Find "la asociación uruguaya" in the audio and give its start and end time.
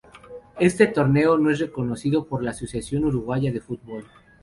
2.43-3.51